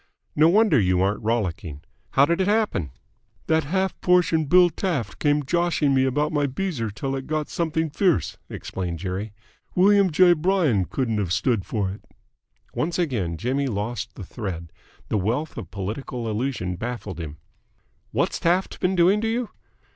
[0.35, 1.83] "No wonder you aren't rollicking.
[2.13, 2.89] How did it happen?"
[3.45, 7.91] "That half portion Bill Taft came joshing me about my beezer till it got something
[7.91, 9.31] fierce," explained Jerry.
[9.75, 10.33] "William J.
[10.33, 12.03] Bryan couldn't have stood for it."
[12.73, 14.71] Once again Jimmy lost the thread.
[15.09, 17.37] The wealth of political allusion baffled him.
[18.09, 19.49] "What's Taft been doing to you?"